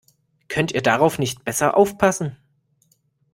Könnt 0.47 0.71
ihr 0.71 0.81
darauf 0.81 1.19
nicht 1.19 1.45
besser 1.45 1.77
aufpassen? 1.77 2.35